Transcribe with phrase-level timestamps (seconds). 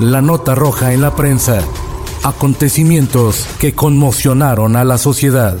[0.00, 1.64] La nota roja en la prensa.
[2.22, 5.56] Acontecimientos que conmocionaron a la sociedad.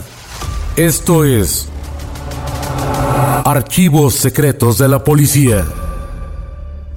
[0.76, 1.70] Esto es
[3.46, 5.64] Archivos Secretos de la Policía.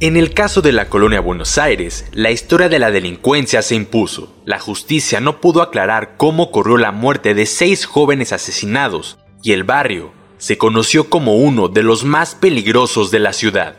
[0.02, 4.36] En el caso de la colonia Buenos Aires, la historia de la delincuencia se impuso.
[4.44, 9.64] La justicia no pudo aclarar cómo ocurrió la muerte de seis jóvenes asesinados y el
[9.64, 13.78] barrio se conoció como uno de los más peligrosos de la ciudad.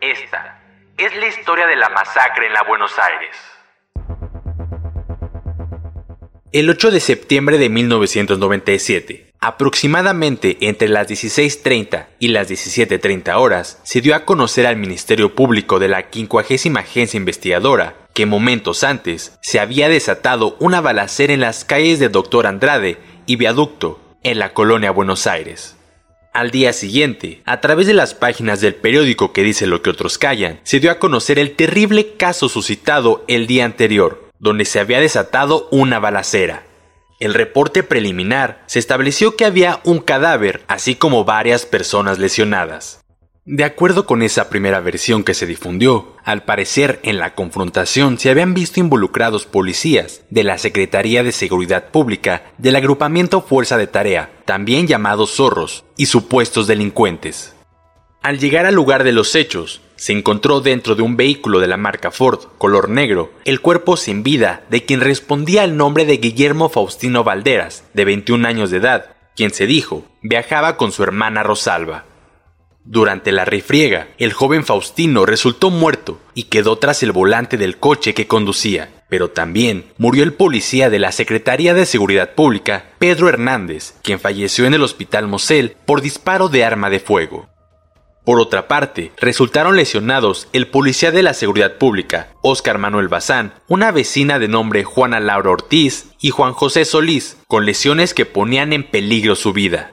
[0.00, 0.51] Esta
[1.04, 3.36] es la historia de la masacre en la Buenos Aires.
[6.52, 14.00] El 8 de septiembre de 1997, aproximadamente entre las 16.30 y las 17.30 horas, se
[14.00, 19.58] dio a conocer al Ministerio Público de la 50 Agencia Investigadora que momentos antes se
[19.58, 24.90] había desatado una balacera en las calles de Doctor Andrade y Viaducto, en la colonia
[24.90, 25.76] Buenos Aires.
[26.32, 30.16] Al día siguiente, a través de las páginas del periódico que dice lo que otros
[30.16, 34.98] callan, se dio a conocer el terrible caso suscitado el día anterior, donde se había
[34.98, 36.64] desatado una balacera.
[37.20, 43.01] El reporte preliminar se estableció que había un cadáver, así como varias personas lesionadas.
[43.44, 48.30] De acuerdo con esa primera versión que se difundió, al parecer en la confrontación se
[48.30, 54.30] habían visto involucrados policías de la Secretaría de Seguridad Pública del agrupamiento Fuerza de Tarea,
[54.44, 57.56] también llamados zorros, y supuestos delincuentes.
[58.22, 61.76] Al llegar al lugar de los hechos, se encontró dentro de un vehículo de la
[61.76, 66.68] marca Ford, color negro, el cuerpo sin vida de quien respondía al nombre de Guillermo
[66.68, 72.04] Faustino Valderas, de 21 años de edad, quien se dijo viajaba con su hermana Rosalba.
[72.84, 78.12] Durante la refriega, el joven Faustino resultó muerto y quedó tras el volante del coche
[78.12, 83.94] que conducía, pero también murió el policía de la Secretaría de Seguridad Pública, Pedro Hernández,
[84.02, 87.48] quien falleció en el Hospital Mosel por disparo de arma de fuego.
[88.24, 93.90] Por otra parte, resultaron lesionados el policía de la Seguridad Pública, Óscar Manuel Bazán, una
[93.90, 98.84] vecina de nombre Juana Laura Ortiz y Juan José Solís, con lesiones que ponían en
[98.84, 99.92] peligro su vida.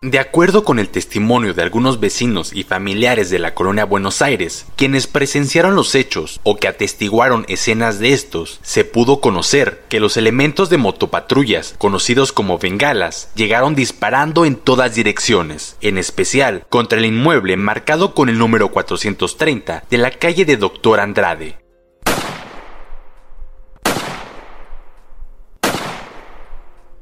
[0.00, 4.64] De acuerdo con el testimonio de algunos vecinos y familiares de la colonia Buenos Aires,
[4.76, 10.16] quienes presenciaron los hechos o que atestiguaron escenas de estos, se pudo conocer que los
[10.16, 17.06] elementos de motopatrullas, conocidos como bengalas, llegaron disparando en todas direcciones, en especial contra el
[17.06, 21.67] inmueble marcado con el número 430 de la calle de Doctor Andrade.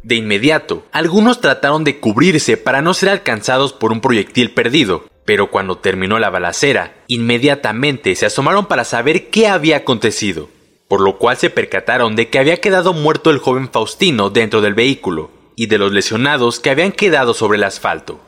[0.06, 5.50] De inmediato, algunos trataron de cubrirse para no ser alcanzados por un proyectil perdido, pero
[5.50, 10.49] cuando terminó la balacera, inmediatamente se asomaron para saber qué había acontecido,
[10.87, 14.75] por lo cual se percataron de que había quedado muerto el joven Faustino dentro del
[14.75, 18.21] vehículo, y de los lesionados que habían quedado sobre el asfalto.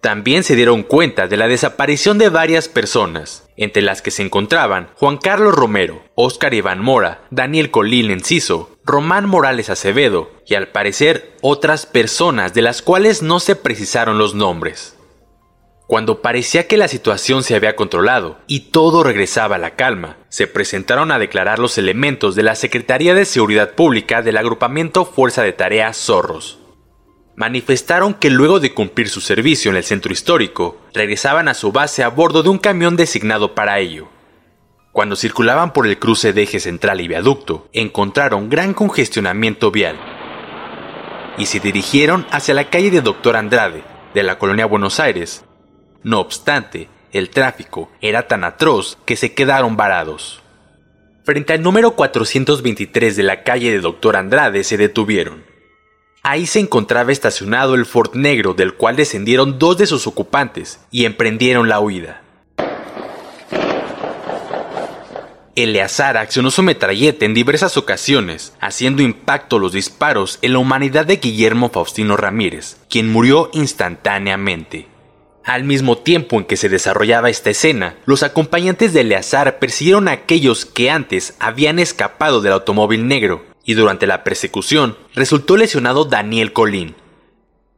[0.00, 4.90] También se dieron cuenta de la desaparición de varias personas, entre las que se encontraban
[4.94, 11.32] Juan Carlos Romero, Óscar Iván Mora, Daniel Colín Enciso, Román Morales Acevedo y al parecer
[11.40, 14.94] otras personas de las cuales no se precisaron los nombres.
[15.88, 20.46] Cuando parecía que la situación se había controlado y todo regresaba a la calma, se
[20.46, 25.54] presentaron a declarar los elementos de la Secretaría de Seguridad Pública del agrupamiento Fuerza de
[25.54, 26.57] Tarea Zorros
[27.38, 32.02] manifestaron que luego de cumplir su servicio en el centro histórico, regresaban a su base
[32.02, 34.08] a bordo de un camión designado para ello.
[34.90, 39.96] Cuando circulaban por el cruce de eje central y viaducto, encontraron gran congestionamiento vial
[41.38, 45.44] y se dirigieron hacia la calle de Doctor Andrade, de la colonia Buenos Aires.
[46.02, 50.42] No obstante, el tráfico era tan atroz que se quedaron varados.
[51.22, 55.47] Frente al número 423 de la calle de Doctor Andrade se detuvieron
[56.22, 61.04] Ahí se encontraba estacionado el Ford Negro del cual descendieron dos de sus ocupantes y
[61.04, 62.22] emprendieron la huida.
[65.54, 71.16] Eleazar accionó su metralleta en diversas ocasiones, haciendo impacto los disparos en la humanidad de
[71.16, 74.86] Guillermo Faustino Ramírez, quien murió instantáneamente.
[75.42, 80.12] Al mismo tiempo en que se desarrollaba esta escena, los acompañantes de Eleazar persiguieron a
[80.12, 86.54] aquellos que antes habían escapado del automóvil negro, y durante la persecución resultó lesionado Daniel
[86.54, 86.96] Colín,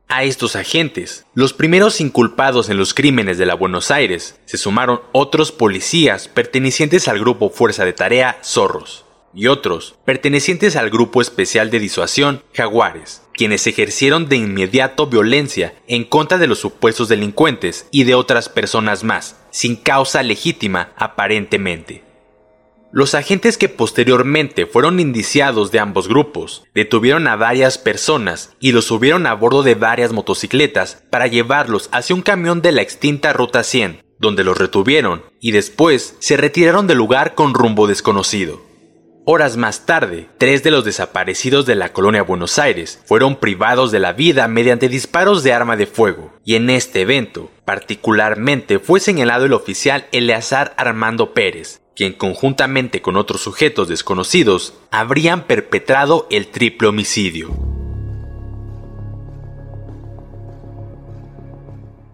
[0.07, 5.01] a estos agentes, los primeros inculpados en los crímenes de la Buenos Aires, se sumaron
[5.11, 9.05] otros policías pertenecientes al grupo Fuerza de Tarea Zorros
[9.35, 16.05] y otros pertenecientes al grupo especial de disuasión Jaguares, quienes ejercieron de inmediato violencia en
[16.05, 22.10] contra de los supuestos delincuentes y de otras personas más, sin causa legítima aparentemente.
[22.93, 28.87] Los agentes que posteriormente fueron indiciados de ambos grupos detuvieron a varias personas y los
[28.87, 33.63] subieron a bordo de varias motocicletas para llevarlos hacia un camión de la extinta Ruta
[33.63, 38.61] 100, donde los retuvieron y después se retiraron del lugar con rumbo desconocido.
[39.25, 44.01] Horas más tarde, tres de los desaparecidos de la colonia Buenos Aires fueron privados de
[44.01, 49.45] la vida mediante disparos de arma de fuego, y en este evento, particularmente fue señalado
[49.45, 56.89] el oficial Eleazar Armando Pérez, quien conjuntamente con otros sujetos desconocidos habrían perpetrado el triple
[56.89, 57.51] homicidio.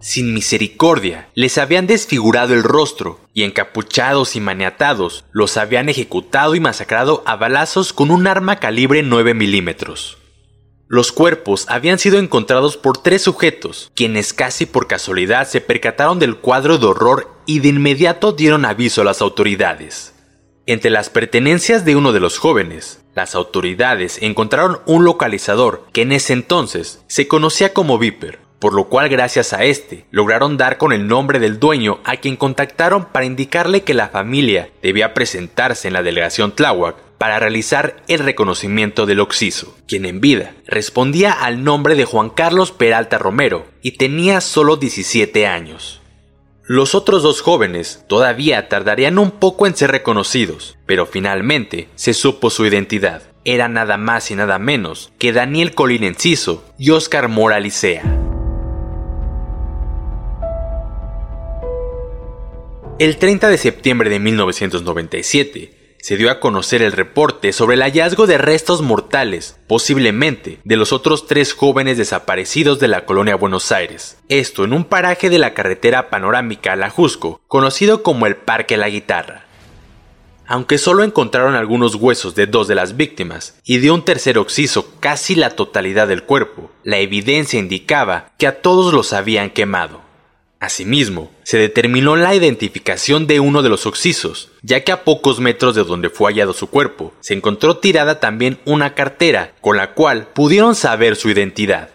[0.01, 6.59] Sin misericordia, les habían desfigurado el rostro y encapuchados y maniatados, los habían ejecutado y
[6.59, 10.16] masacrado a balazos con un arma calibre 9 milímetros.
[10.89, 16.37] Los cuerpos habían sido encontrados por tres sujetos, quienes casi por casualidad se percataron del
[16.37, 20.13] cuadro de horror y de inmediato dieron aviso a las autoridades.
[20.65, 26.13] Entre las pertenencias de uno de los jóvenes, las autoridades encontraron un localizador que en
[26.13, 30.93] ese entonces se conocía como Viper, por lo cual gracias a este lograron dar con
[30.93, 35.95] el nombre del dueño a quien contactaron para indicarle que la familia debía presentarse en
[35.95, 41.95] la delegación Tláhuac para realizar el reconocimiento del occiso, quien en vida respondía al nombre
[41.95, 46.01] de Juan Carlos Peralta Romero y tenía solo 17 años.
[46.65, 52.49] Los otros dos jóvenes todavía tardarían un poco en ser reconocidos, pero finalmente se supo
[52.49, 53.23] su identidad.
[53.45, 58.03] Era nada más y nada menos que Daniel Colín Enciso y Oscar Mora Licea.
[62.99, 65.76] El 30 de septiembre de 1997,
[66.07, 70.93] se dio a conocer el reporte sobre el hallazgo de restos mortales, posiblemente de los
[70.93, 74.17] otros tres jóvenes desaparecidos de la colonia Buenos Aires.
[74.29, 78.87] Esto en un paraje de la carretera panorámica La Jusco, conocido como el Parque La
[78.87, 79.47] Guitarra.
[80.45, 84.93] Aunque solo encontraron algunos huesos de dos de las víctimas y de un tercer occiso
[85.01, 90.06] casi la totalidad del cuerpo, la evidencia indicaba que a todos los habían quemado.
[90.59, 95.75] Asimismo, se determinó la identificación de uno de los occisos, ya que a pocos metros
[95.75, 100.29] de donde fue hallado su cuerpo, se encontró tirada también una cartera, con la cual
[100.33, 101.89] pudieron saber su identidad.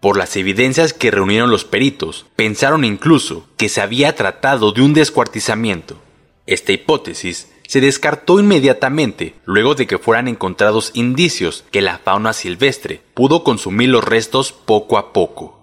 [0.00, 4.92] Por las evidencias que reunieron los peritos, pensaron incluso que se había tratado de un
[4.92, 6.00] descuartizamiento.
[6.46, 13.02] Esta hipótesis se descartó inmediatamente luego de que fueran encontrados indicios que la fauna silvestre
[13.14, 15.57] pudo consumir los restos poco a poco.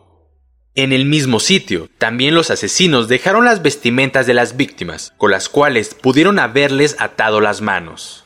[0.77, 5.47] En el mismo sitio, también los asesinos dejaron las vestimentas de las víctimas, con las
[5.47, 8.25] cuales pudieron haberles atado las manos.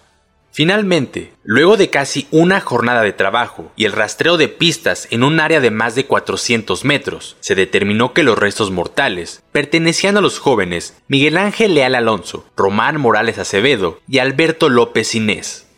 [0.52, 5.40] Finalmente, luego de casi una jornada de trabajo y el rastreo de pistas en un
[5.40, 10.40] área de más de 400 metros, se determinó que los restos mortales pertenecían a los
[10.40, 15.69] jóvenes Miguel Ángel Leal Alonso, Román Morales Acevedo y Alberto López Inés.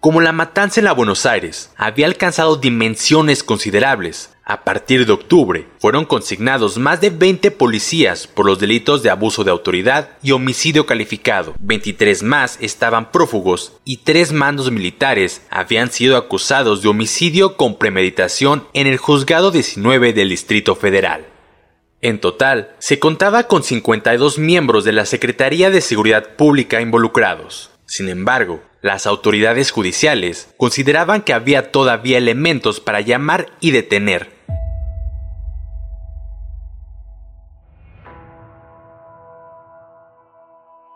[0.00, 5.66] Como la matanza en la Buenos Aires había alcanzado dimensiones considerables, a partir de octubre
[5.80, 10.86] fueron consignados más de 20 policías por los delitos de abuso de autoridad y homicidio
[10.86, 11.54] calificado.
[11.58, 18.68] 23 más estaban prófugos y tres mandos militares habían sido acusados de homicidio con premeditación
[18.74, 21.26] en el juzgado 19 del Distrito Federal.
[22.02, 27.72] En total, se contaba con 52 miembros de la Secretaría de Seguridad Pública involucrados.
[27.88, 34.38] Sin embargo, las autoridades judiciales consideraban que había todavía elementos para llamar y detener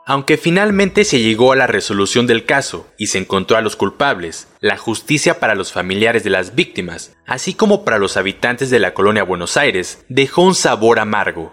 [0.05, 4.49] Aunque finalmente se llegó a la resolución del caso y se encontró a los culpables,
[4.61, 8.95] la justicia para los familiares de las víctimas, así como para los habitantes de la
[8.95, 11.53] colonia Buenos Aires, dejó un sabor amargo.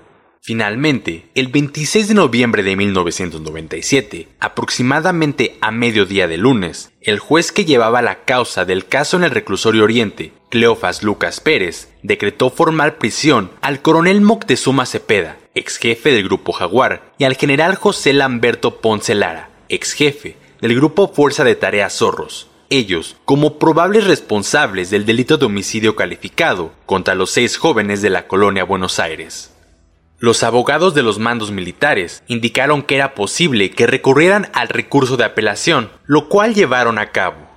[0.49, 7.65] Finalmente, el 26 de noviembre de 1997, aproximadamente a mediodía de lunes, el juez que
[7.65, 13.51] llevaba la causa del caso en el reclusorio Oriente, Cleofas Lucas Pérez, decretó formal prisión
[13.61, 19.13] al coronel Moctezuma Cepeda, ex jefe del Grupo Jaguar, y al general José Lamberto Ponce
[19.13, 25.37] Lara, ex jefe del Grupo Fuerza de Tareas Zorros, ellos como probables responsables del delito
[25.37, 29.51] de homicidio calificado contra los seis jóvenes de la colonia Buenos Aires.
[30.21, 35.23] Los abogados de los mandos militares indicaron que era posible que recurrieran al recurso de
[35.23, 37.47] apelación, lo cual llevaron a cabo.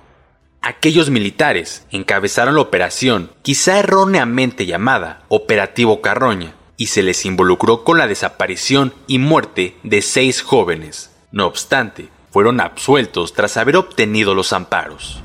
[0.61, 7.97] Aquellos militares encabezaron la operación, quizá erróneamente llamada Operativo Carroña, y se les involucró con
[7.97, 11.11] la desaparición y muerte de seis jóvenes.
[11.33, 15.21] No obstante, fueron absueltos tras haber obtenido los amparos.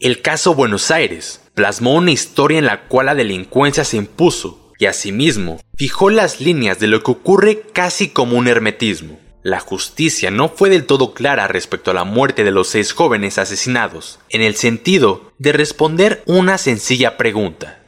[0.00, 4.86] El caso Buenos Aires plasmó una historia en la cual la delincuencia se impuso y
[4.86, 9.20] asimismo fijó las líneas de lo que ocurre casi como un hermetismo.
[9.42, 13.36] La justicia no fue del todo clara respecto a la muerte de los seis jóvenes
[13.36, 17.82] asesinados, en el sentido de responder una sencilla pregunta.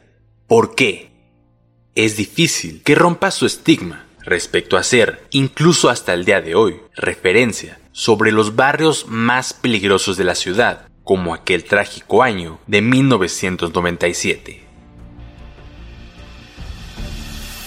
[0.45, 1.09] ¿Por qué?
[1.95, 6.79] Es difícil que rompa su estigma respecto a ser, incluso hasta el día de hoy,
[6.95, 14.63] referencia sobre los barrios más peligrosos de la ciudad, como aquel trágico año de 1997.